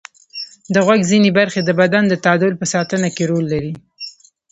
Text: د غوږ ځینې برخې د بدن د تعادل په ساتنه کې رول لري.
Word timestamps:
د 0.73 0.75
غوږ 0.85 1.01
ځینې 1.11 1.29
برخې 1.39 1.61
د 1.63 1.69
بدن 1.79 2.03
د 2.07 2.13
تعادل 2.23 2.51
په 2.57 2.65
ساتنه 2.73 3.07
کې 3.15 3.23
رول 3.29 3.45
لري. 3.53 3.73